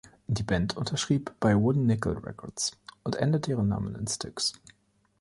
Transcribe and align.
Die 0.25 0.41
Band 0.41 0.75
unterschrieb 0.77 1.35
bei 1.39 1.55
Wooden 1.55 1.85
Nickel 1.85 2.17
Records 2.17 2.71
und 3.03 3.17
änderte 3.17 3.51
ihren 3.51 3.67
Namen 3.67 3.93
in 3.93 4.07
Styx. 4.07 4.53